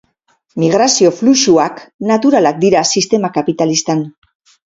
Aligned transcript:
Migrazio 0.61 1.11
fluxuak 1.17 1.83
naturalak 2.11 2.59
dira 2.65 2.83
sistema 2.95 3.33
kapitalistan. 3.39 4.05